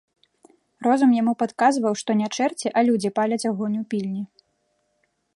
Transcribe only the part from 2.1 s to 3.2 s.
не чэрці, а людзі